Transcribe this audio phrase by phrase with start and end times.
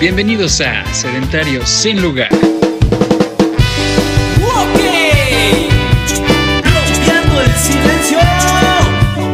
[0.00, 2.30] Bienvenidos a Sedentarios sin lugar.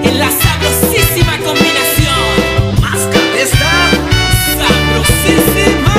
[0.03, 2.81] En la sabrosísima combinación.
[2.81, 2.99] Más
[3.37, 3.93] esta
[4.59, 5.95] sabrosísima.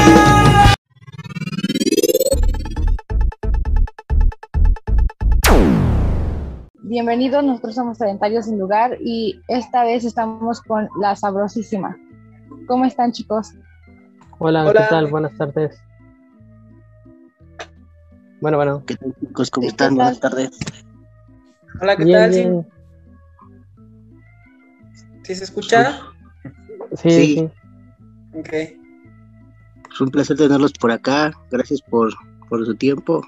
[6.81, 11.95] Bienvenidos, nosotros somos Sedentarios sin lugar y esta vez estamos con la sabrosísima.
[12.67, 13.53] ¿Cómo están chicos?
[14.39, 14.81] Hola, Hola.
[14.83, 15.07] ¿qué tal?
[15.07, 15.81] Buenas tardes.
[18.39, 18.83] Bueno, bueno.
[18.85, 19.49] ¿Qué tal chicos?
[19.49, 19.89] ¿Cómo están?
[19.89, 20.51] ¿qué Buenas tardes.
[21.81, 22.33] Hola, ¿qué Bien, tal?
[22.33, 22.67] ¿Sí, bien.
[25.23, 25.99] sí se escucha?
[26.95, 27.35] Sí, Sí.
[27.35, 27.51] sí.
[28.39, 28.53] Ok.
[29.91, 31.31] Es un placer tenerlos por acá.
[31.49, 32.13] Gracias por,
[32.47, 33.21] por su tiempo.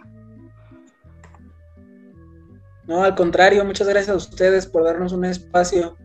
[2.88, 5.98] No, al contrario, muchas gracias a ustedes por darnos un espacio.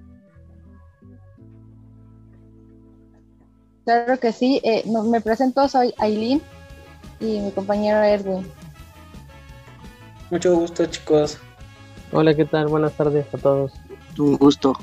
[3.84, 6.40] Claro que sí, eh, me presento, soy Aileen
[7.20, 8.46] y mi compañero Edwin.
[10.30, 11.38] Mucho gusto, chicos.
[12.10, 12.68] Hola, ¿qué tal?
[12.68, 13.72] Buenas tardes a todos.
[14.18, 14.74] Un gusto.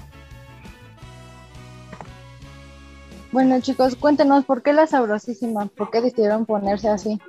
[3.31, 5.65] Bueno chicos, cuéntenos, ¿por qué la sabrosísima?
[5.67, 7.19] ¿Por qué decidieron ponerse así?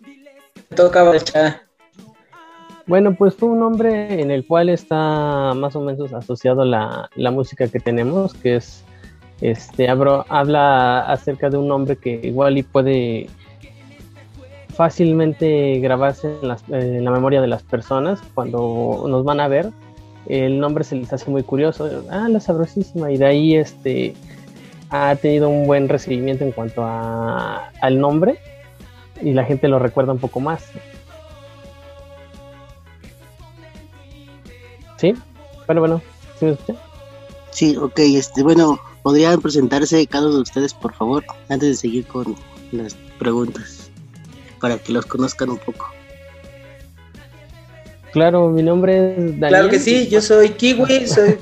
[0.00, 1.62] Me toca Bacha.
[2.86, 7.30] Bueno, pues fue un nombre en el cual está más o menos asociado la, la
[7.30, 8.83] música que tenemos, que es,
[9.44, 13.28] este, abro- habla acerca de un nombre que igual y puede
[14.74, 19.70] fácilmente grabarse en, las- en la memoria de las personas cuando nos van a ver.
[20.26, 24.14] El nombre se les hace muy curioso, ah, la sabrosísima, y de ahí este
[24.88, 28.38] ha tenido un buen recibimiento en cuanto a, al nombre
[29.20, 30.64] y la gente lo recuerda un poco más.
[34.96, 35.14] ¿Sí?
[35.66, 36.02] Bueno, bueno,
[36.38, 36.76] ¿sí me escuchan?
[37.50, 37.98] Sí, ok.
[37.98, 41.22] Este, bueno, ¿podrían presentarse cada uno de ustedes, por favor?
[41.50, 42.34] Antes de seguir con
[42.72, 43.90] las preguntas.
[44.60, 45.90] Para que los conozcan un poco.
[48.12, 49.48] Claro, mi nombre es Daniel.
[49.48, 51.36] Claro que sí, yo soy Kiwi, soy.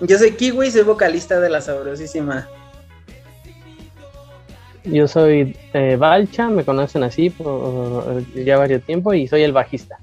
[0.00, 2.48] yo soy Kiwi, soy vocalista de la Sabrosísima.
[4.84, 9.98] Yo soy eh, Balcha, me conocen así por ya varios tiempo y soy el bajista.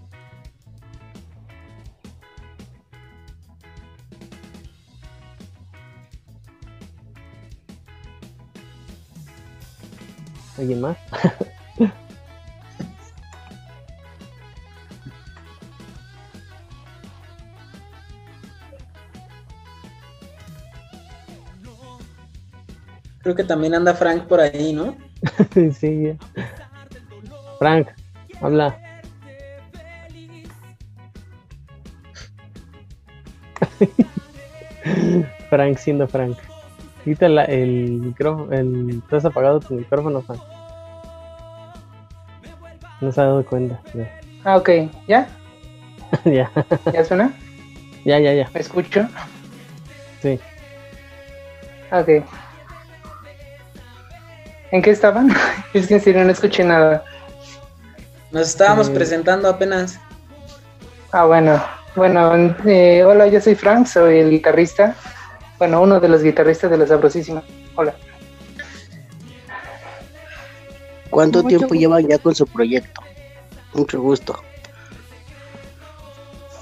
[10.57, 10.97] ¿Alguien más?
[23.23, 24.97] Creo que también anda Frank por ahí, ¿no?
[25.79, 26.17] sí.
[27.57, 27.87] Frank,
[28.41, 28.77] habla.
[35.49, 36.37] Frank siendo Frank.
[37.03, 40.39] Quita la- el micrófono, el, ¿te has apagado tu micrófono, Frank?
[43.01, 43.79] No se ha dado cuenta.
[43.93, 44.09] Ya,
[44.45, 44.69] Ah, ok.
[45.07, 45.27] ¿Ya?
[46.25, 46.49] ya,
[46.93, 47.33] ¿Ya suena?
[48.05, 48.49] ya, ya, ya.
[48.53, 49.07] ¿Me escucho?
[50.21, 50.39] Sí.
[51.91, 52.23] Ah, Ok.
[54.71, 55.29] ¿En qué estaban?
[55.73, 57.03] es que en serio no escuché nada.
[58.31, 58.93] Nos estábamos Eh.
[58.93, 59.99] presentando apenas.
[61.11, 61.61] Ah, bueno.
[61.95, 62.33] Bueno,
[62.65, 64.95] eh, hola, yo soy Frank, soy el guitarrista.
[65.59, 67.43] Bueno, uno de los guitarristas de La Sabrosísima.
[67.75, 67.95] Hola.
[71.09, 71.79] ¿Cuánto Mucho tiempo gusto.
[71.79, 73.01] llevan ya con su proyecto?
[73.73, 74.35] Mucho gusto.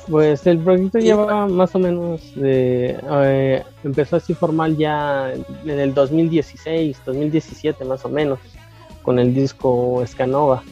[0.10, 5.94] Pues el proyecto lleva más o menos de eh, empezó así formal ya en el
[5.94, 8.40] 2016, 2017 más o menos,
[9.04, 10.64] con el disco Scanova.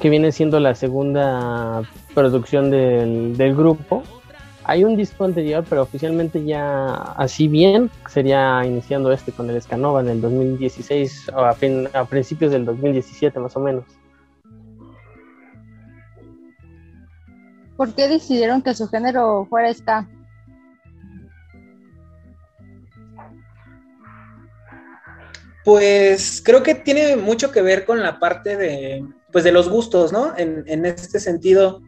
[0.00, 1.82] Que viene siendo la segunda
[2.14, 4.02] producción del, del grupo.
[4.64, 10.00] Hay un disco anterior, pero oficialmente ya así bien sería iniciando este con el Scanova
[10.00, 13.84] en el 2016 o a, fin- a principios del 2017 más o menos.
[17.76, 20.06] ¿Por qué decidieron que su género fuera ska?
[25.64, 30.12] Pues creo que tiene mucho que ver con la parte de, pues de los gustos,
[30.12, 30.36] ¿no?
[30.36, 31.82] En, en este sentido,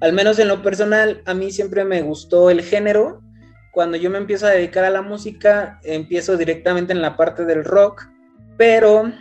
[0.00, 3.20] al menos en lo personal, a mí siempre me gustó el género.
[3.70, 7.64] Cuando yo me empiezo a dedicar a la música, empiezo directamente en la parte del
[7.64, 8.08] rock,
[8.56, 9.12] pero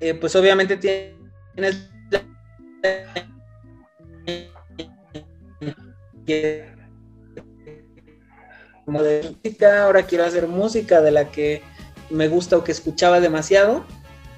[0.00, 1.90] eh, pues obviamente tienes
[6.26, 6.74] de
[8.86, 11.62] música, ahora quiero hacer música de la que
[12.10, 13.84] me gusta o que escuchaba demasiado.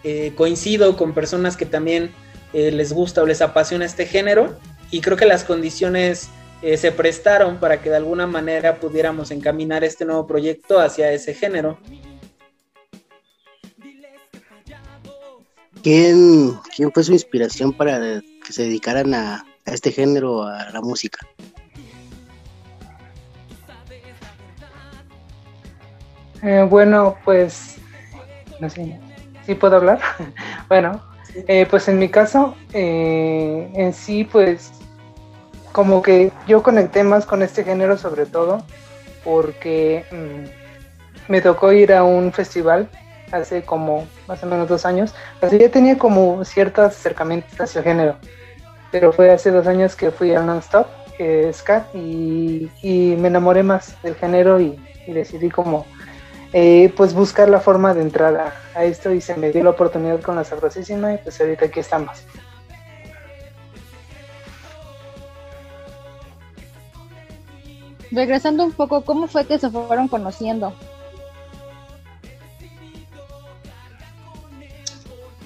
[0.04, 2.12] Eh, coincido con personas que también
[2.52, 4.56] eh, les gusta o les apasiona este género
[4.90, 6.30] y creo que las condiciones
[6.62, 11.34] eh, se prestaron para que de alguna manera pudiéramos encaminar este nuevo proyecto hacia ese
[11.34, 11.78] género.
[15.82, 20.80] ¿Quién, quién fue su inspiración para que se dedicaran a, a este género, a la
[20.80, 21.26] música?
[26.42, 27.76] Eh, bueno, pues,
[28.60, 28.98] no sé,
[29.44, 30.00] ¿sí puedo hablar?
[30.68, 31.02] bueno,
[31.46, 34.72] eh, pues en mi caso, eh, en sí, pues,
[35.72, 38.64] como que yo conecté más con este género sobre todo
[39.22, 42.88] porque mm, me tocó ir a un festival
[43.30, 47.84] hace como más o menos dos años, así ya tenía como ciertos acercamientos hacia el
[47.84, 48.16] género,
[48.90, 50.86] pero fue hace dos años que fui al Non-Stop,
[51.94, 55.84] y, y me enamoré más del género y, y decidí como
[56.52, 59.70] eh, pues buscar la forma de entrar a, a, esto y se me dio la
[59.70, 62.24] oportunidad con la sabrosísima y pues ahorita aquí estamos.
[68.10, 70.72] Regresando un poco, ¿cómo fue que se fueron conociendo?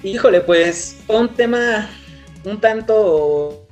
[0.01, 1.89] Híjole, pues fue un tema
[2.45, 3.67] un tanto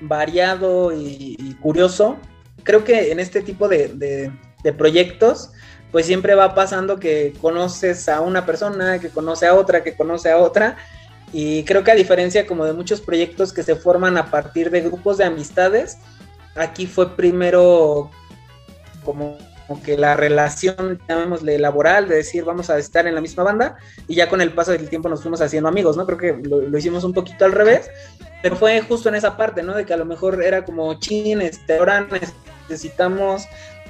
[0.00, 2.16] variado y, y curioso.
[2.62, 4.32] Creo que en este tipo de, de,
[4.62, 5.52] de proyectos,
[5.92, 10.30] pues siempre va pasando que conoces a una persona, que conoce a otra, que conoce
[10.30, 10.76] a otra.
[11.32, 14.80] Y creo que a diferencia como de muchos proyectos que se forman a partir de
[14.80, 15.98] grupos de amistades,
[16.54, 18.10] aquí fue primero
[19.04, 19.36] como,
[19.84, 24.14] que la relación, llamémosle laboral, de decir vamos a estar en la misma banda y
[24.14, 26.06] ya con el paso del tiempo nos fuimos haciendo amigos, ¿no?
[26.06, 27.90] Creo que lo, lo hicimos un poquito al revés,
[28.42, 29.74] pero fue justo en esa parte, ¿no?
[29.74, 32.06] De que a lo mejor era como, chin, este, ahora
[32.68, 33.46] necesitamos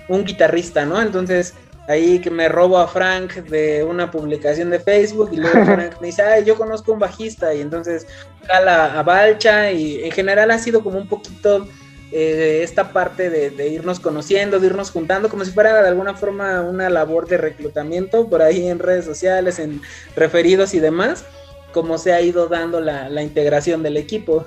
[0.08, 1.00] un guitarrista, ¿no?
[1.00, 1.54] Entonces
[1.88, 6.08] ahí que me robo a Frank de una publicación de Facebook y luego Frank me
[6.08, 8.06] dice, ay, yo conozco un bajista y entonces
[8.46, 11.66] jala a Balcha y en general ha sido como un poquito
[12.12, 16.60] eh, esta parte de, irnos conociendo, de irnos juntando, como si fuera de alguna forma
[16.62, 19.80] una labor de reclutamiento por ahí en redes sociales, en
[20.14, 21.24] referidos y demás,
[21.72, 24.46] como se ha ido dando la, la integración del equipo.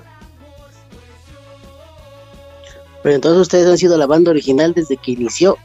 [3.02, 5.58] Pero entonces ustedes han sido la banda original desde que inició.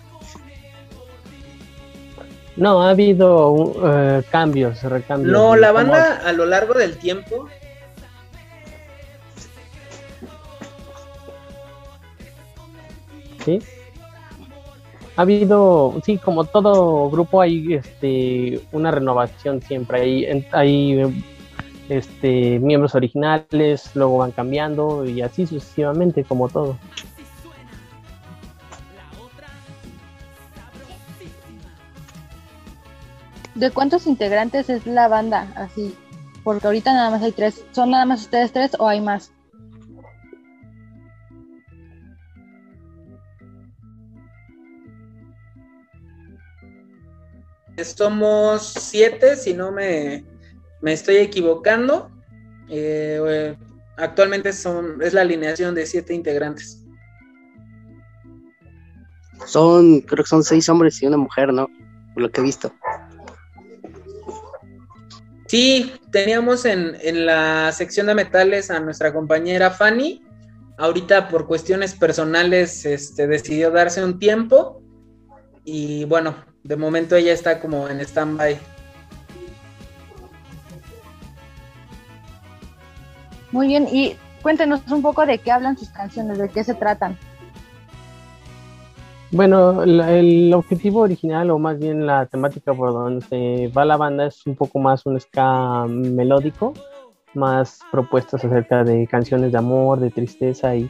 [2.58, 5.32] No, ha habido uh, cambios, recambios.
[5.32, 7.50] No, la banda a lo largo del tiempo.
[13.44, 13.60] Sí.
[15.18, 20.02] Ha habido, sí, como todo grupo hay este una renovación siempre.
[20.02, 21.24] Hay, hay
[21.90, 26.78] este miembros originales, luego van cambiando y así sucesivamente como todo.
[33.56, 35.52] ¿De cuántos integrantes es la banda?
[35.56, 35.96] Así,
[36.44, 37.64] porque ahorita nada más hay tres.
[37.72, 39.32] ¿Son nada más ustedes tres o hay más?
[47.84, 50.26] Somos siete, si no me,
[50.82, 52.10] me estoy equivocando.
[52.70, 53.56] Eh,
[53.98, 56.84] actualmente son, es la alineación de siete integrantes.
[59.46, 61.68] Son, creo que son seis hombres y una mujer, ¿no?
[62.14, 62.74] Por lo que he visto.
[65.56, 70.22] Sí, teníamos en, en, la sección de metales a nuestra compañera Fanny.
[70.78, 74.82] Ahorita por cuestiones personales este, decidió darse un tiempo.
[75.64, 78.60] Y bueno, de momento ella está como en stand-by.
[83.54, 87.18] Muy bien, y cuéntenos un poco de qué hablan sus canciones, de qué se tratan.
[89.36, 94.48] Bueno, el objetivo original, o más bien la temática por donde va la banda, es
[94.48, 96.74] un poco más un ska melódico,
[97.34, 100.90] más propuestas acerca de canciones de amor, de tristeza y,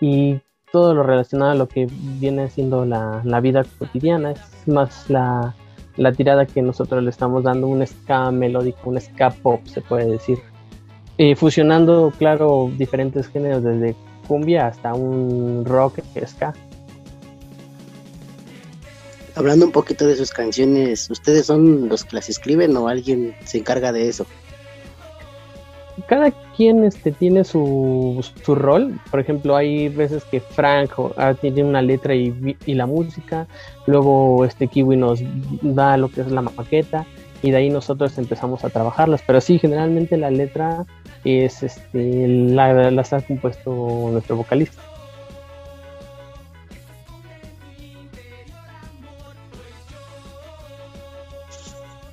[0.00, 0.40] y
[0.72, 1.86] todo lo relacionado a lo que
[2.18, 4.32] viene siendo la, la vida cotidiana.
[4.32, 5.54] Es más la,
[5.96, 10.10] la, tirada que nosotros le estamos dando, un ska melódico, un ska pop, se puede
[10.10, 10.38] decir.
[11.36, 13.94] Fusionando, claro, diferentes géneros, desde
[14.26, 16.54] cumbia hasta un rock ska
[19.38, 23.58] hablando un poquito de sus canciones, ¿ustedes son los que las escriben o alguien se
[23.58, 24.26] encarga de eso?
[26.08, 29.00] Cada quien este, tiene su, su rol.
[29.10, 33.46] Por ejemplo, hay veces que Frank ah, tiene una letra y, y, la música.
[33.86, 35.20] Luego este Kiwi nos
[35.62, 37.06] da lo que es la maqueta.
[37.42, 39.22] Y de ahí nosotros empezamos a trabajarlas.
[39.26, 40.84] Pero sí, generalmente la letra
[41.24, 44.80] es este, la, las ha compuesto nuestro vocalista.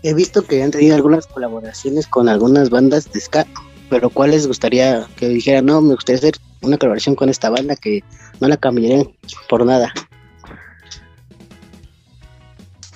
[0.05, 3.45] He visto que han tenido algunas colaboraciones con algunas bandas de ska,
[3.89, 7.75] pero ¿cuál les gustaría que dijeran, no, me gustaría hacer una colaboración con esta banda
[7.75, 8.03] que
[8.39, 9.11] no la cambiarían
[9.49, 9.93] por nada.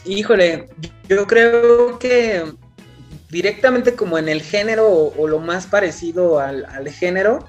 [0.05, 0.69] Híjole,
[1.07, 2.43] yo creo que
[3.29, 7.45] directamente como en el género o, lo más parecido al, género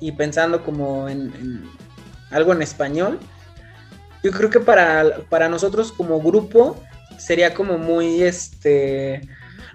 [0.00, 1.64] y pensando como en,
[2.30, 3.18] algo en español,
[4.22, 6.82] yo creo que para, para nosotros como grupo
[7.18, 9.20] sería como muy, este,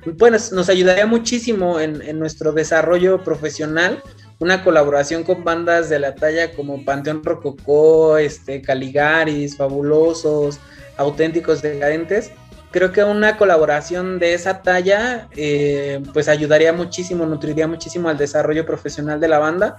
[0.05, 4.01] bueno, nos ayudaría muchísimo en, nuestro desarrollo profesional
[4.39, 10.59] una colaboración con bandas de la talla como Panteón Rococó, este, Caligaris, Fabulosos,
[10.95, 12.31] Auténticos Decadentes.
[12.71, 18.65] Creo que una colaboración de esa talla eh, pues ayudaría muchísimo, nutriría muchísimo al desarrollo
[18.65, 19.75] profesional de la banda.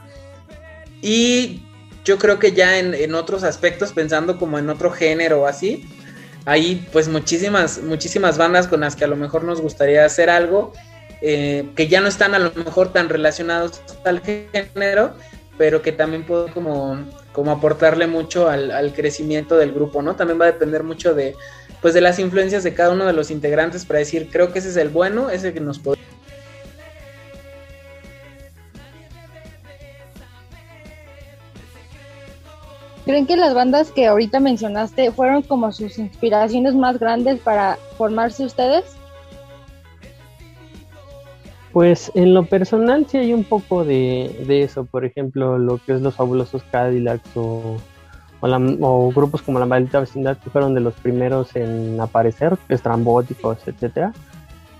[1.00, 1.62] Y
[2.04, 5.88] yo creo que ya en, en otros aspectos, pensando como en otro género o así,
[6.44, 10.72] hay pues muchísimas, muchísimas bandas con las que a lo mejor nos gustaría hacer algo,
[11.22, 15.14] eh, que ya no están a lo mejor tan relacionados al género,
[15.58, 16.98] pero que también puedo como,
[17.32, 20.16] como aportarle mucho al, al, crecimiento del grupo, ¿no?
[20.16, 21.36] También va a depender mucho de,
[21.82, 24.70] pues de las influencias de cada uno de los integrantes para decir, creo que ese
[24.70, 25.98] es el bueno, ese que nos puede...
[33.10, 38.44] ¿Creen que las bandas que ahorita mencionaste fueron como sus inspiraciones más grandes para formarse
[38.44, 38.84] ustedes?
[41.72, 46.02] Pues en lo personal sí hay un poco de, eso, por ejemplo, lo que es
[46.02, 47.78] los fabulosos Cadillacs o,
[48.42, 54.12] o, grupos como la maldita vecindad que fueron de los primeros en aparecer, estrambóticos, etcétera.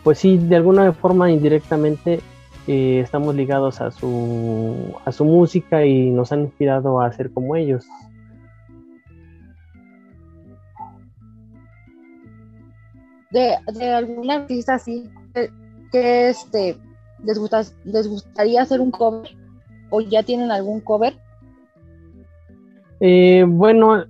[0.04, 2.20] Pues sí, de alguna forma indirectamente
[2.68, 7.56] eh, estamos ligados a su, a su música y nos han inspirado a ser como
[7.56, 7.88] ellos.
[13.30, 15.08] De, de algún artista así
[15.92, 16.76] que, este
[17.24, 19.30] les gusta, les gustaría hacer un cover
[19.90, 21.14] o ya tienen algún cover.
[23.00, 24.04] Eh, bueno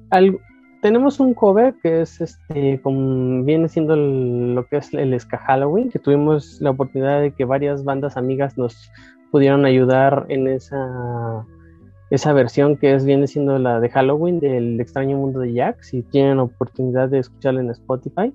[0.83, 5.91] tenemos un cover que es este como viene siendo lo que es el ska Halloween
[5.91, 8.91] que tuvimos la oportunidad de que varias bandas amigas nos
[9.31, 11.47] pudieron ayudar en esa
[12.11, 16.03] esa versión que es viene siendo la de Halloween del extraño mundo de Jack si
[16.03, 18.33] tienen oportunidad de escucharla en Spotify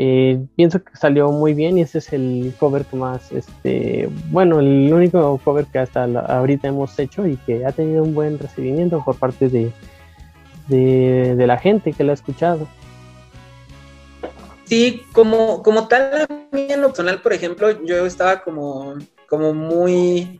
[0.00, 4.60] eh, pienso que salió muy bien y ese es el cover que más, este, bueno,
[4.60, 9.02] el único cover que hasta ahorita hemos hecho y que ha tenido un buen recibimiento
[9.04, 9.72] por parte de,
[10.68, 12.68] de, la gente que lo ha escuchado.
[14.66, 18.94] Sí, como, como tal, a mí en lo por ejemplo, yo estaba como,
[19.28, 20.38] como muy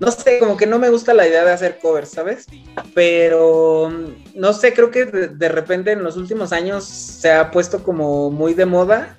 [0.00, 2.46] no sé, como que no me gusta la idea de hacer covers, ¿sabes?
[2.94, 3.92] Pero
[4.34, 8.54] no sé, creo que de, repente en los últimos años se ha puesto como muy
[8.54, 9.16] de moda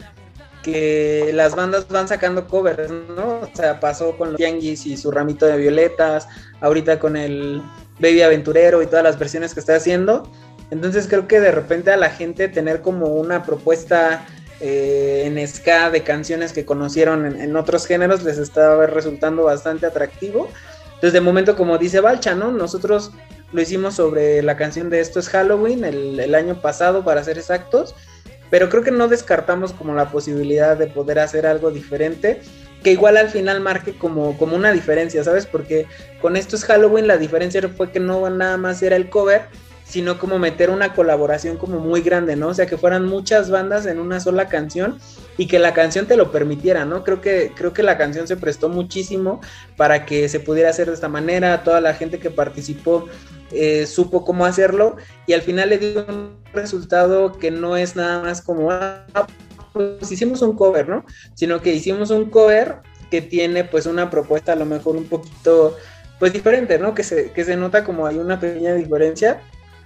[0.63, 3.41] que las bandas van sacando covers, ¿no?
[3.41, 6.27] O sea, pasó con los Tianguis y su ramito de violetas,
[6.61, 7.61] ahorita con el
[7.99, 10.29] Baby Aventurero y todas las versiones que está haciendo.
[10.71, 14.25] Entonces creo que de repente a la gente tener como una propuesta
[14.61, 20.49] eh, en ska de canciones que conocieron en, otros géneros les estaba resultando bastante atractivo.
[20.99, 22.51] Entonces, de momento, como dice Balcha, ¿no?
[22.51, 23.11] Nosotros
[23.53, 27.95] lo hicimos sobre la canción de Esto es Halloween el, año pasado, para ser exactos,
[28.49, 32.41] pero creo que no descartamos como la posibilidad de poder hacer algo diferente,
[32.83, 35.45] que igual al final marque como, como una diferencia, ¿sabes?
[35.45, 35.87] Porque
[36.21, 39.43] con Esto es Halloween la diferencia fue que no nada más era el cover,
[39.89, 42.49] sino como meter una colaboración como muy grande, ¿no?
[42.49, 44.99] O sea, que fueran muchas bandas en una sola canción
[45.35, 47.03] y que la canción te lo permitiera, ¿no?
[47.03, 49.41] Creo que, creo que la canción se prestó muchísimo
[49.77, 53.07] para que se pudiera hacer de esta manera, toda la gente que participó
[53.51, 58.21] eh, supo cómo hacerlo y al final le dio un resultado que no es nada
[58.21, 59.07] más como, ah,
[59.73, 61.03] pues hicimos un cover, ¿no?
[61.33, 62.77] Sino que hicimos un cover
[63.09, 65.75] que tiene pues una propuesta a lo mejor un poquito
[66.19, 66.93] pues diferente, ¿no?
[66.93, 69.41] Que se, que se nota como hay una pequeña diferencia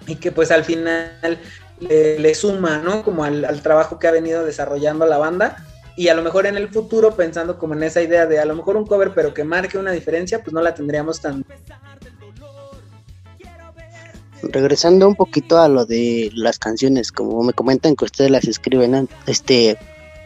[0.07, 1.39] y que pues al final
[1.79, 3.03] le, suma, ¿no?
[3.03, 6.69] Como al, trabajo que ha venido desarrollando la banda y a lo mejor en el
[6.69, 9.77] futuro pensando como en esa idea de a lo mejor un cover pero que marque
[9.77, 11.45] una diferencia, pues no la tendríamos tan...
[14.41, 19.07] Regresando un poquito a lo de las canciones, como me comentan que ustedes las escriben,
[19.25, 19.77] este,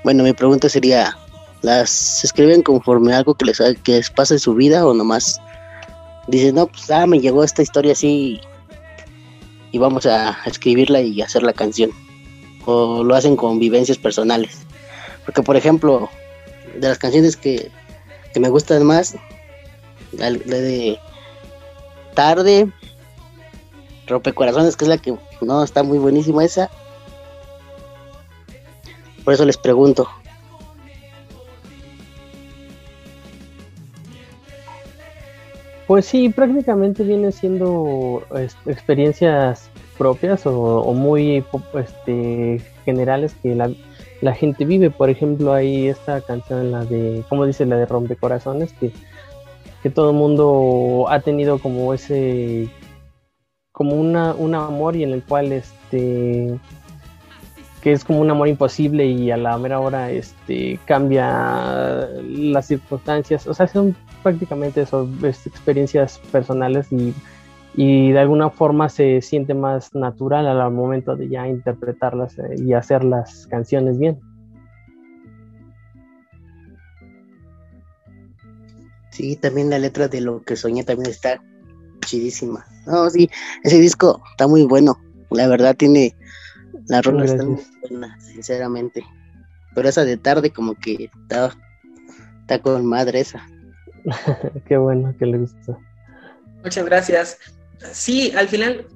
[0.04, 1.16] bueno, mi pregunta sería,
[1.62, 5.40] ¿las escriben conforme algo que les, que pasa en su vida o nomás
[6.28, 8.42] dicen, no, pues ah, me llegó esta historia así
[9.72, 11.92] y vamos a escribirla y hacer la canción.
[12.66, 14.66] O lo hacen con vivencias personales.
[15.26, 16.10] Porque, por ejemplo,
[16.78, 17.72] de las canciones que,
[18.34, 19.16] que me gustan más,
[20.14, 21.00] la, de
[22.14, 22.72] Tarde,
[24.08, 26.70] Rompecorazones, que es la que no está muy buenísima esa.
[29.24, 30.08] Por eso les pregunto.
[35.88, 38.22] Pues sí, prácticamente vienen siendo
[38.66, 44.90] experiencias propias o, muy este, generales que la, gente vive.
[44.92, 47.66] Por ejemplo, hay esta canción, la de, ¿cómo dice?
[47.66, 48.92] La de Rompecorazones, que,
[49.82, 52.70] que todo el mundo ha tenido como ese,
[53.72, 56.60] como una, un amor y en el cual este
[57.82, 63.48] que es como un amor imposible y a la mera hora este cambia las circunstancias.
[63.48, 63.96] O sea, son
[64.28, 67.14] prácticamente eso, experiencias personales y,
[68.12, 73.06] de alguna forma se siente más natural al momento de ya interpretarlas eh, y hacer
[73.06, 74.20] las canciones bien.
[79.12, 81.42] Sí, también la letra de lo que soñé también está
[82.02, 82.66] chidísima.
[82.86, 83.30] No, sí,
[83.64, 84.98] ese disco está muy bueno.
[85.30, 86.16] La verdad tiene
[86.88, 89.06] la rola está muy buena, sinceramente.
[89.74, 91.56] Pero esa de tarde como que está,
[92.42, 93.48] está con madre esa.
[94.68, 95.80] Qué bueno que le gustó.
[96.64, 97.38] Muchas gracias.
[97.92, 98.88] Sí, al final,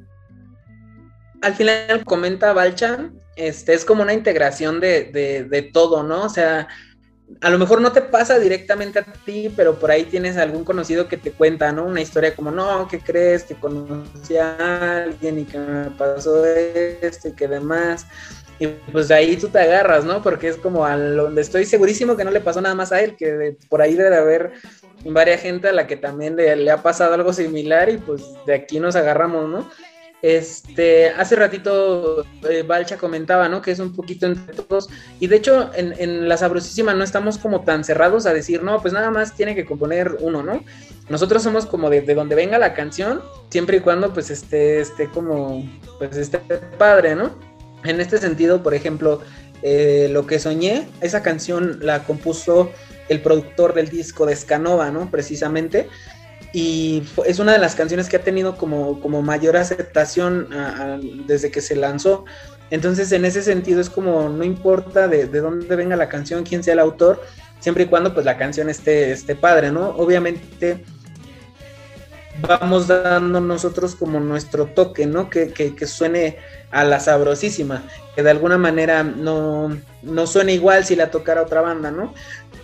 [1.41, 6.23] al final comenta Balchan, este es como una integración de, de, de todo, ¿no?
[6.23, 6.67] O sea,
[7.39, 11.07] a lo mejor no te pasa directamente a ti, pero por ahí tienes algún conocido
[11.07, 11.85] que te cuenta, ¿no?
[11.85, 13.43] Una historia como, no, ¿qué crees?
[13.43, 18.05] Que conocí a alguien y que me pasó esto y que demás.
[18.61, 20.21] Y pues ahí tú te agarras, ¿no?
[20.21, 23.15] Porque es como a donde estoy segurísimo que no le pasó nada más a él,
[23.17, 24.51] que por ahí debe haber
[25.03, 28.79] varias gente a la que también le, ha pasado algo similar y pues de aquí
[28.79, 29.67] nos agarramos, ¿no?
[30.21, 33.63] Este, hace ratito eh, Balcha comentaba, ¿no?
[33.63, 34.89] Que es un poquito entre todos.
[35.19, 38.93] Y de hecho, en, La Sabrosísima no estamos como tan cerrados a decir, no, pues
[38.93, 40.63] nada más tiene que componer uno, ¿no?
[41.09, 45.67] Nosotros somos como de, donde venga la canción, siempre y cuando pues esté, esté como,
[45.97, 46.37] pues esté
[46.77, 47.50] padre, ¿no?
[47.83, 49.21] En este sentido, por ejemplo,
[49.63, 52.71] eh, Lo que soñé, esa canción la compuso
[53.09, 55.11] el productor del disco de Scanova, ¿no?
[55.11, 55.87] Precisamente
[56.53, 60.49] y es una de las canciones que ha tenido como, como mayor aceptación
[61.25, 62.25] desde que se lanzó.
[62.71, 66.63] Entonces, en ese sentido, es como no importa de, de, dónde venga la canción, quién
[66.63, 67.21] sea el autor,
[67.59, 69.89] siempre y cuando pues la canción esté, esté padre, ¿no?
[69.89, 70.83] Obviamente
[72.39, 75.29] vamos dando nosotros como nuestro toque, ¿no?
[75.29, 76.37] Que, que, suene
[76.71, 77.83] a la sabrosísima,
[78.15, 82.13] que de alguna manera no, no suene igual si la tocara otra banda, ¿no?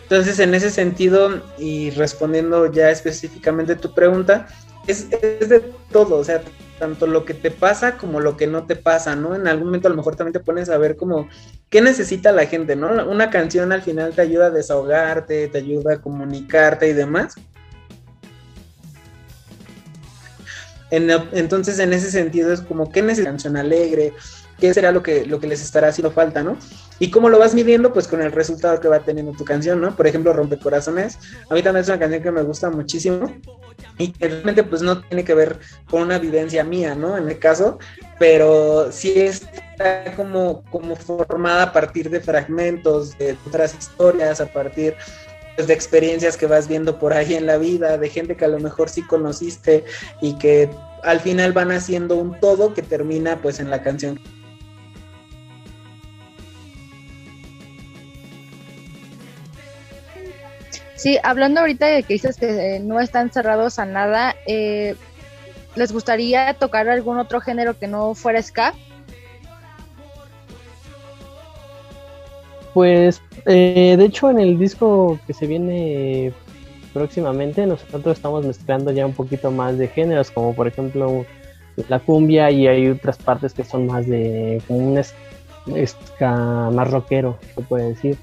[0.03, 4.47] Entonces, en ese sentido, y respondiendo ya específicamente tu pregunta,
[4.87, 6.41] es, de todo, o sea,
[6.79, 9.35] tanto lo que te pasa como lo que no te pasa, ¿no?
[9.35, 11.27] En algún momento a lo mejor también te pones a ver como
[11.69, 13.05] qué necesita la gente, ¿no?
[13.09, 17.35] Una canción al final te ayuda a desahogarte, te ayuda a comunicarte y demás.
[20.89, 24.13] Entonces, en ese sentido es como, ¿qué necesita canción alegre?
[24.59, 26.57] qué será lo que, lo que les estará haciendo falta, ¿no?
[26.99, 29.95] Y cómo lo vas midiendo, pues con el resultado que va teniendo tu canción, ¿no?
[29.95, 31.19] Por ejemplo, Rompecorazones,
[31.49, 33.31] a mí también es una canción que me gusta muchísimo
[33.99, 37.17] y que realmente pues no tiene que ver con una vivencia mía, ¿no?
[37.17, 37.77] En el caso,
[38.17, 44.95] pero sí está como, como formada a partir de fragmentos, de otras historias, a partir
[45.65, 48.59] de experiencias que vas viendo por ahí en la vida, de gente que a lo
[48.59, 49.83] mejor sí conociste
[50.21, 50.69] y que
[51.03, 54.19] al final van haciendo un todo que termina pues en la canción
[60.95, 64.95] Sí, hablando ahorita de que dices que eh, no están cerrados a nada, eh,
[65.75, 68.73] ¿les gustaría tocar algún otro género que no fuera ska?
[72.77, 76.31] Pues, eh, de hecho, en el disco que se viene
[76.93, 81.25] próximamente, nosotros estamos mezclando ya un poquito más de géneros, como por ejemplo
[81.89, 85.03] la cumbia, y hay otras partes que son más de como un
[85.87, 88.15] ska más rockero, se puede decir.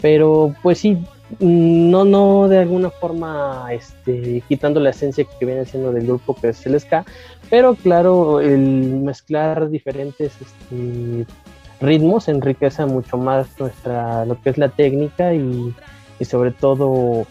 [0.00, 0.98] Pero, pues sí,
[1.38, 6.48] no, no de alguna forma este, quitando la esencia que viene siendo del grupo que
[6.48, 7.04] es el ska,
[7.48, 11.26] pero claro, el mezclar diferentes este,
[11.84, 15.74] ritmos enriquece mucho más nuestra, lo que es la técnica y,
[16.22, 17.26] sobre todo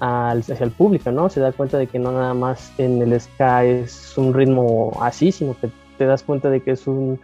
[0.00, 1.28] al, hacia el público, ¿no?
[1.28, 5.32] Se da cuenta de que no nada más en el ska es un ritmo así,
[5.32, 7.20] sino que te das cuenta de que es un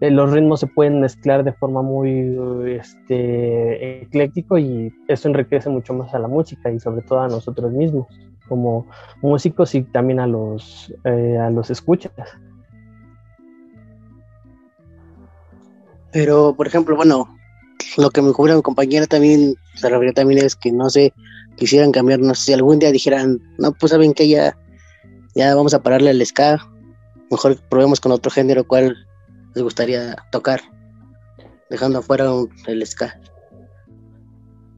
[0.00, 2.36] eh, los ritmos se pueden mezclar de forma muy
[2.68, 7.72] este, ecléctico y eso enriquece mucho más a la música y sobre todo a nosotros
[7.72, 8.06] mismos
[8.46, 8.86] como
[9.22, 12.12] músicos y también a los, eh, a los escuchas.
[16.16, 17.28] Pero, por ejemplo, bueno,
[17.98, 21.12] lo que me cubre mi compañera también se refiere también es que no sé,
[21.56, 24.56] quisieran cambiar, no sé si algún día dijeran, no, pues saben que ya,
[25.34, 26.58] ya vamos a pararle al ska,
[27.30, 28.96] mejor probemos con otro género, ¿cuál
[29.54, 30.62] les gustaría tocar,
[31.68, 32.30] dejando afuera
[32.66, 33.20] el ska?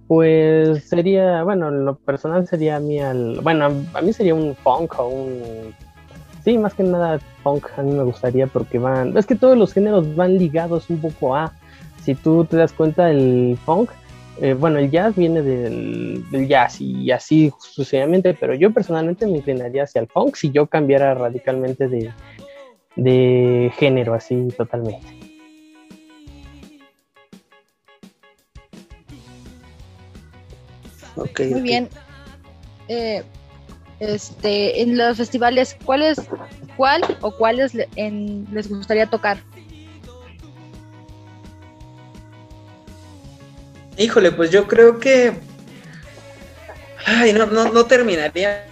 [0.08, 4.98] Pues sería, bueno, lo personal sería a mí, al, bueno, a mí sería un funk
[4.98, 5.72] o un...
[6.44, 9.72] Sí, más que nada funk a mí me gustaría porque van, es que todos los
[9.72, 11.52] géneros van ligados un poco a,
[12.04, 13.90] si tú te das cuenta, el funk,
[14.40, 19.38] eh, bueno, el jazz viene del, del, jazz y así sucesivamente, pero yo personalmente me
[19.38, 22.12] inclinaría hacia el funk si yo cambiara radicalmente de,
[22.94, 25.18] de género, así totalmente.
[31.16, 31.88] Okay, Muy bien.
[32.86, 33.24] Eh,
[34.00, 36.18] este, en los festivales, ¿cuál es,
[36.76, 39.38] cuál o cuáles les gustaría tocar?
[43.96, 45.32] Híjole, pues yo creo que.
[47.04, 48.66] Ay, no, no, no terminaría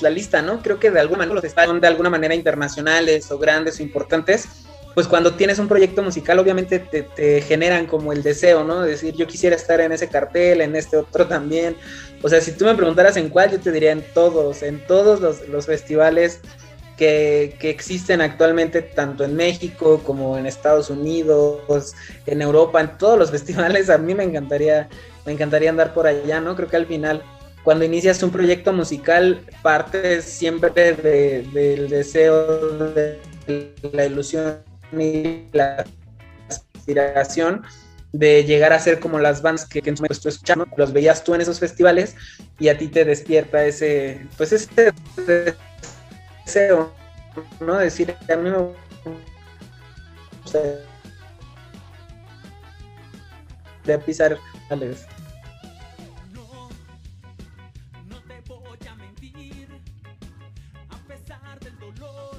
[0.00, 0.62] la lista, ¿no?
[0.62, 3.82] Creo que de alguna manera los festivales son de alguna manera internacionales o grandes o
[3.82, 4.65] importantes,
[4.96, 8.80] pues cuando tienes un proyecto musical obviamente te, generan como el deseo, ¿no?
[8.80, 11.76] De decir, yo quisiera estar en ese cartel, en este otro también.
[12.22, 15.20] O sea, si tú me preguntaras en cuál, yo te diría en todos, en todos
[15.20, 16.40] los, festivales
[16.96, 21.92] que, que, existen actualmente, tanto en México como en Estados Unidos,
[22.24, 24.88] en Europa, en todos los festivales, a mí me encantaría,
[25.26, 26.56] me encantaría andar por allá, ¿no?
[26.56, 27.22] Creo que al final
[27.64, 33.20] cuando inicias un proyecto musical, partes siempre del deseo, de
[33.92, 35.84] la ilusión y la
[36.48, 37.62] aspiración
[38.12, 41.34] de llegar a ser como las bandas que, en su momento escuchando, los veías tú
[41.34, 42.14] en esos festivales
[42.58, 44.92] y a ti te despierta ese, pues ese
[46.44, 46.92] deseo,
[47.60, 47.76] ¿no?
[47.76, 48.56] Decir, a mí me
[50.42, 50.60] gusta
[53.84, 54.38] de pisar,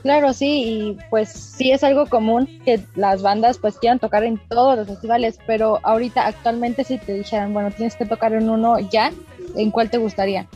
[0.07, 4.39] Claro, sí, y pues sí es algo común que las bandas pues quieran tocar en
[4.47, 8.79] todos los festivales, pero ahorita actualmente si te dijeran, bueno, tienes que tocar en uno
[8.79, 9.11] ya,
[9.57, 10.47] ¿en cuál te gustaría?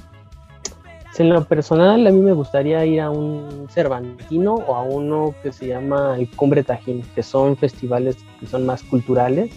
[1.17, 5.51] En lo personal, a mí me gustaría ir a un Cervantino o a uno que
[5.51, 9.51] se llama el Cumbre Tajín, que son festivales que son más culturales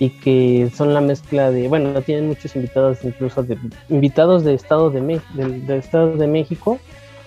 [0.00, 3.56] y que son la mezcla de, bueno, tienen muchos invitados, incluso de
[3.90, 6.80] invitados de Estado de, de Estado de México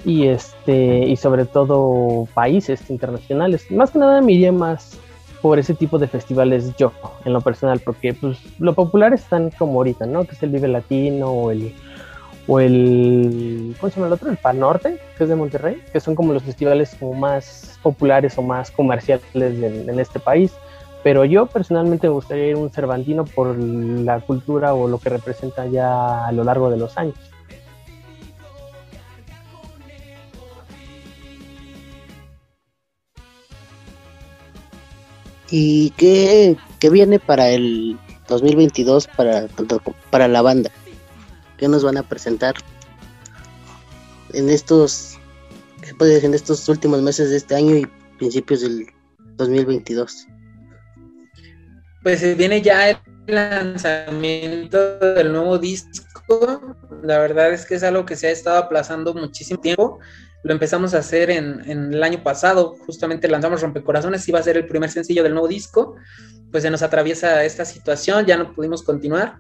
[0.06, 3.70] y este y sobre todo países internacionales.
[3.72, 4.98] Más que nada me iría más
[5.42, 6.92] por ese tipo de festivales yo,
[7.26, 10.24] en lo personal, porque pues lo popular están como ahorita, ¿no?
[10.26, 11.74] Que es el Vive Latino o el
[12.48, 14.30] o el ¿cómo se llama el otro?
[14.32, 18.38] El Pan Norte, que es de Monterrey, que son como los festivales como más populares
[18.38, 20.54] o más comerciales en este país.
[21.04, 25.10] Pero yo personalmente me gustaría ir a un Cervantino por la cultura o lo que
[25.10, 27.16] representa ya a lo largo de los años.
[35.50, 36.58] ¿Y qué,
[36.92, 39.48] viene para el 2022 para,
[40.10, 40.70] para la banda?
[41.58, 42.56] ¿Qué nos van a presentar
[44.34, 45.18] en estos,
[46.00, 48.88] en estos últimos meses de este año y principios del
[49.38, 50.28] 2022?
[52.04, 56.62] Pues viene ya el lanzamiento del nuevo disco.
[57.04, 60.00] La verdad es que es algo que se ha estado aplazando muchísimo tiempo
[60.44, 64.68] lo empezamos a hacer en, el año pasado, justamente lanzamos Rompecorazones, iba a ser el
[64.68, 65.96] primer sencillo del nuevo disco,
[66.52, 69.38] pues se nos atraviesa esta situación, ya no pudimos continuar,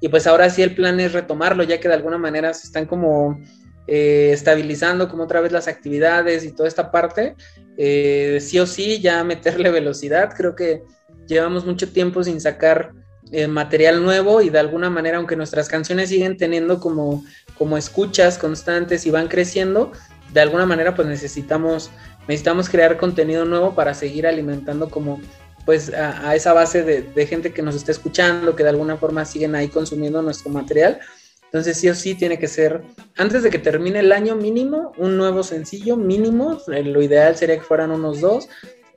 [0.00, 2.86] y pues ahora sí el plan es retomarlo, ya que de alguna manera se están
[2.86, 3.40] como
[3.86, 7.36] eh, estabilizando como otra vez las actividades y toda esta parte,
[7.76, 10.82] eh, sí o sí ya meterle velocidad, creo que
[11.26, 12.92] llevamos mucho tiempo sin sacar
[13.30, 17.24] eh, material nuevo y de alguna manera, aunque nuestras canciones siguen teniendo como,
[17.58, 19.92] como escuchas constantes y van creciendo,
[20.32, 21.90] de alguna manera pues necesitamos,
[22.26, 25.20] necesitamos crear contenido nuevo para seguir alimentando como
[25.64, 29.54] pues a, esa base de, gente que nos está escuchando, que de alguna forma siguen
[29.54, 30.98] ahí consumiendo nuestro material.
[31.44, 32.82] Entonces sí o sí tiene que ser,
[33.18, 37.56] antes de que termine el año mínimo, un nuevo sencillo mínimo, eh, lo ideal sería
[37.56, 38.48] que fueran unos dos,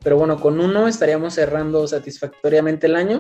[0.02, 3.20] pero bueno, con uno estaríamos cerrando satisfactoriamente el año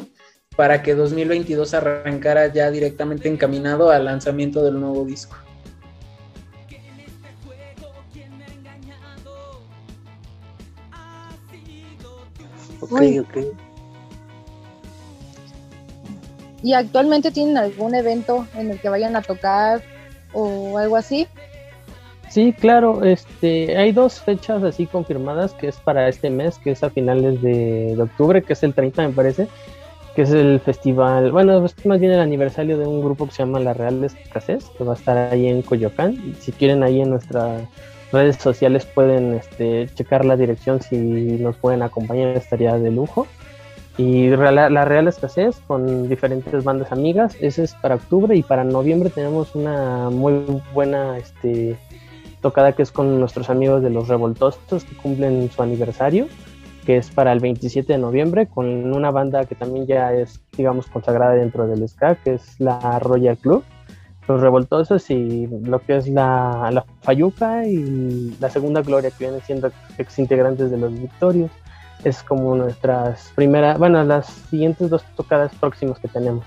[0.55, 5.35] para que 2022 arrancara ya directamente encaminado al lanzamiento del nuevo disco.
[12.91, 13.37] Ok, ok.
[16.63, 19.81] ¿Y actualmente tienen algún evento en el que vayan a tocar
[20.33, 21.27] o algo así?
[22.29, 26.83] Sí, claro, este, hay dos fechas así confirmadas que es para este mes, que es
[26.83, 29.47] a finales de, octubre, que es el 30 me parece,
[30.15, 33.39] que es el festival, bueno, es más bien el aniversario de un grupo que se
[33.39, 36.35] llama La Real Escasez, que va a estar ahí en Coyoacán.
[36.39, 37.67] Si quieren ahí en nuestra
[38.11, 43.27] redes sociales pueden este, checar la dirección si nos pueden acompañar, estaría de lujo.
[43.97, 49.09] Y la Real Escasez con diferentes bandas amigas, ese es para octubre y para noviembre
[49.09, 51.77] tenemos una muy buena este,
[52.41, 56.27] tocada que es con nuestros amigos de los Revoltosos que cumplen su aniversario,
[56.85, 60.87] que es para el 27 de noviembre, con una banda que también ya es, digamos,
[60.87, 63.63] consagrada dentro del ska, que es la Royal Club,
[64.27, 69.41] los Revoltosos y lo que es la, la Fayuca y la Segunda Gloria, que vienen
[69.41, 71.51] siendo ex integrantes de los Victorios.
[72.03, 76.45] Es como nuestras primeras, bueno, las siguientes dos tocadas próximas que tenemos.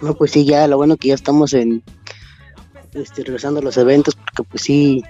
[0.00, 1.82] No, pues sí, ya lo bueno que ya estamos en
[2.94, 5.02] este, regresando a los eventos, porque pues sí,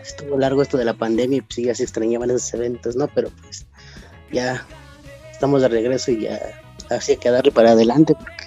[0.00, 3.08] estuvo largo esto de la pandemia y pues sí, ya se extrañaban esos eventos, ¿no?
[3.08, 3.66] Pero pues
[4.32, 4.64] ya
[5.42, 6.38] estamos de regreso y ya
[6.88, 8.44] así hay que darle para adelante, porque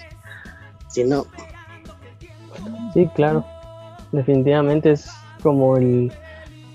[0.88, 1.26] si no...
[2.94, 3.44] Sí, claro,
[4.12, 5.06] definitivamente es
[5.42, 6.10] como el,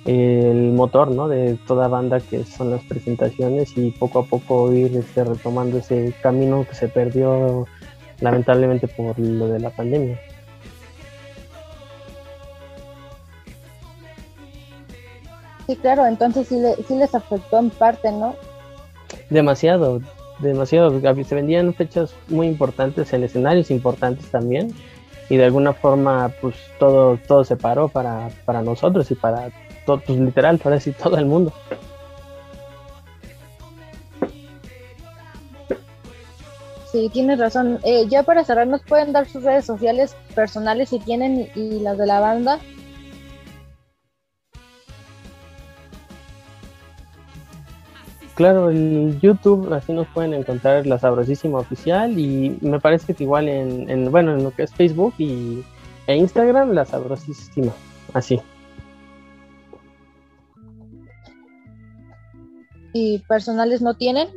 [0.06, 1.28] el motor ¿no?
[1.28, 6.14] de toda banda que son las presentaciones y poco a poco ir este, retomando ese
[6.22, 7.66] camino que se perdió
[8.20, 10.20] lamentablemente por lo de la pandemia.
[15.66, 18.36] Sí, claro, entonces sí, sí les afectó en parte, ¿no?
[19.32, 20.02] Demasiado,
[20.40, 21.00] demasiado.
[21.24, 24.76] Se vendían fechas muy importantes en escenarios importantes también
[25.30, 29.50] y de alguna forma pues todo, todo se paró para, para nosotros y para
[29.86, 31.54] todo, pues literal, para decir todo el mundo.
[36.92, 37.80] Sí, tienes razón.
[37.84, 41.98] Eh, ya para cerrar, ¿nos pueden dar sus redes sociales personales si tienen y, las
[41.98, 42.60] de la banda?
[48.42, 53.48] Claro, en YouTube así nos pueden encontrar la Sabrosísima Oficial y me parece que igual
[53.48, 55.64] en, bueno, en lo que es Facebook y,
[56.08, 57.72] e Instagram, la Sabrosísima,
[58.16, 58.42] así.
[62.94, 64.30] ¿Y personales no tienen?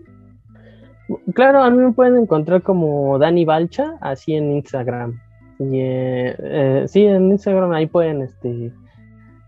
[1.33, 5.19] Claro, a mí me pueden encontrar como Dani Balcha, así en Instagram.
[5.59, 8.71] Y, eh, eh, sí, en Instagram ahí pueden este,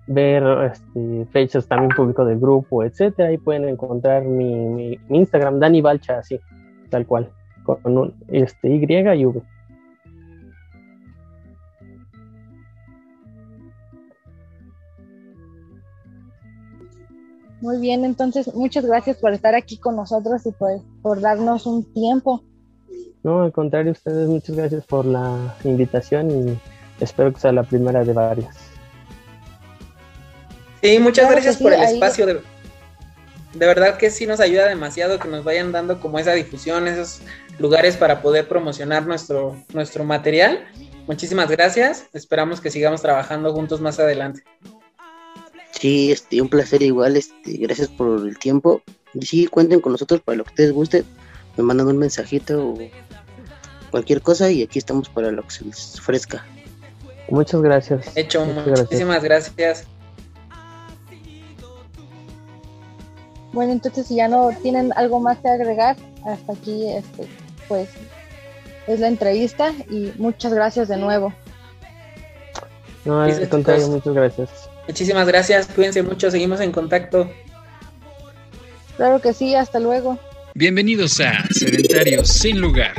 [0.07, 3.29] ver este, fechas también público del grupo, etcétera.
[3.29, 6.40] Ahí pueden encontrar mi, mi, Instagram, Dani Balcha, así,
[6.90, 7.31] tal cual,
[7.64, 9.42] con un este, Y y V.
[17.61, 21.83] Muy bien, entonces muchas gracias por estar aquí con nosotros y por, por darnos un
[21.92, 22.42] tiempo.
[23.25, 26.61] No, al contrario, ustedes muchas gracias por la invitación y
[27.01, 28.65] espero que sea la primera de varias.
[30.87, 32.27] Sí, muchas gracias por el espacio.
[32.27, 36.87] De, de verdad que sí nos ayuda demasiado que nos vayan dando como esa difusión,
[36.87, 37.22] esos
[37.59, 40.64] lugares para poder promocionar nuestro, nuestro material.
[41.09, 42.07] Muchísimas gracias.
[42.12, 44.44] Esperamos que sigamos trabajando juntos más adelante.
[45.72, 48.81] Sí, este, un placer igual, este, gracias por el tiempo.
[49.12, 51.03] Y sí, cuenten con nosotros para lo que ustedes guste.
[51.57, 52.79] Me mandan un mensajito o
[53.90, 56.46] cualquier cosa y aquí estamos para lo que se les ofrezca.
[57.29, 58.07] Muchas gracias.
[58.14, 59.85] Hecho, muchísimas gracias.
[63.57, 67.27] Bueno, entonces si ya no tienen algo más que agregar, hasta aquí este,
[67.69, 67.88] pues
[68.87, 71.33] es la entrevista y muchas gracias de nuevo.
[73.07, 74.51] No, al contrario, muchas gracias.
[74.87, 77.31] Muchísimas gracias, cuídense mucho, seguimos en contacto.
[78.99, 80.19] Claro que sí, hasta luego.
[80.55, 82.92] Bienvenidos a Sedentarios sin lugar.